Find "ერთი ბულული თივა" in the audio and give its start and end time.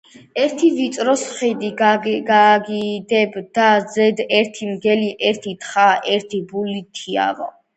6.17-7.29